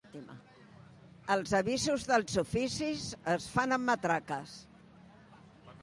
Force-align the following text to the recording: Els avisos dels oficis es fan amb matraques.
Els 1.35 1.53
avisos 1.59 2.07
dels 2.13 2.39
oficis 2.45 3.05
es 3.37 3.47
fan 3.59 3.79
amb 3.79 3.89
matraques. 3.93 4.61